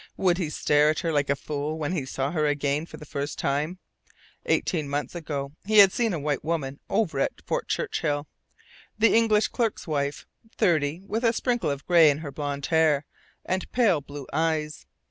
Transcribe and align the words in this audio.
Would 0.17 0.39
he 0.39 0.49
stare 0.49 0.89
at 0.89 1.01
her 1.01 1.13
like 1.13 1.29
a 1.29 1.35
fool 1.35 1.77
when 1.77 1.91
he 1.91 2.05
saw 2.05 2.31
her 2.31 2.47
again 2.47 2.87
for 2.87 2.97
the 2.97 3.05
first 3.05 3.37
time? 3.37 3.77
Eighteen 4.47 4.89
months 4.89 5.13
ago 5.13 5.51
he 5.63 5.77
had 5.77 5.91
seen 5.93 6.11
a 6.11 6.17
white 6.19 6.43
woman 6.43 6.79
over 6.89 7.19
at 7.19 7.45
Fort 7.45 7.67
Churchill 7.67 8.25
the 8.97 9.15
English 9.15 9.49
clerk's 9.49 9.85
wife, 9.85 10.25
thirty, 10.57 11.03
with 11.05 11.23
a 11.23 11.33
sprinkle 11.33 11.69
of 11.69 11.85
gray 11.85 12.09
in 12.09 12.17
her 12.17 12.31
blond 12.31 12.65
hair, 12.65 13.05
and 13.45 13.71
pale 13.71 14.01
blue 14.01 14.25
eyes. 14.33 14.87